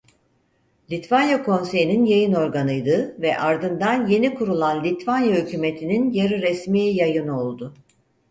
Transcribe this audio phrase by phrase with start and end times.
[0.91, 7.73] Litvanya Konseyi'nin yayın organıydı ve ardından yeni kurulan Litvanya hükûmetinin yarı resmi yayını oldu.